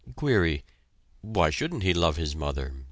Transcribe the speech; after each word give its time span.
(Query 0.15 0.63
Why 1.21 1.51
shouldn't 1.51 1.83
he 1.83 1.93
love 1.93 2.15
his 2.15 2.35
mother? 2.35 2.73